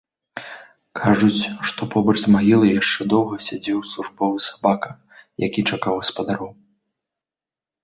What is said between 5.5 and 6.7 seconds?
чакаў гаспадароў.